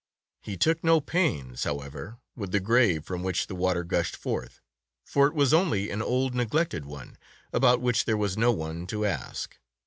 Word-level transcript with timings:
He 0.41 0.57
took 0.57 0.83
no 0.83 0.99
pains, 0.99 1.63
however, 1.63 2.17
with 2.35 2.51
the 2.51 2.59
grave 2.59 3.05
from 3.05 3.21
which 3.21 3.45
the 3.45 3.53
water 3.53 3.83
gushed 3.83 4.15
forth, 4.15 4.59
for 5.05 5.27
it 5.27 5.35
was 5.35 5.53
only 5.53 5.91
an 5.91 6.01
old 6.01 6.33
neglected 6.33 6.85
one, 6.85 7.19
about 7.53 7.81
which 7.81 8.05
there 8.05 8.17
was 8.17 8.35
no 8.35 8.51
one 8.51 8.87
to 8.87 9.05
ask. 9.05 9.59